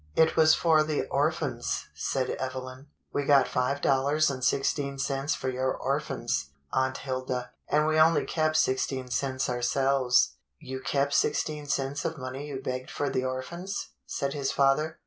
[0.15, 2.87] "It was for the orphans," said Evelyn.
[3.13, 8.25] "We got five dollars and sixteen cents for your orphans, Aunt Hilda, and we only
[8.25, 13.89] kept sixteen cents ourselves." "You kept sixteen cents of money you begged for the orphans?"
[14.07, 14.97] said his father.